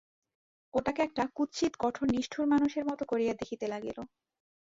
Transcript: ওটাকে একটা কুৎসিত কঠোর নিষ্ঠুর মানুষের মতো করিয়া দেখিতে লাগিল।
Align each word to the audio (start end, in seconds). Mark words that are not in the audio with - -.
ওটাকে 0.73 1.01
একটা 1.03 1.23
কুৎসিত 1.35 1.73
কঠোর 1.79 2.07
নিষ্ঠুর 2.11 2.45
মানুষের 2.47 2.83
মতো 2.85 3.03
করিয়া 3.11 3.33
দেখিতে 3.33 3.65
লাগিল। 3.67 3.97